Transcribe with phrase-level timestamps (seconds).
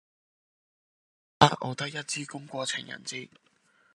[0.03, 1.57] 你就好啦！
[1.61, 3.29] 我得一支公過情人節